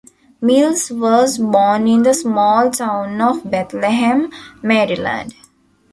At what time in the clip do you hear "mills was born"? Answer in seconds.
0.41-1.87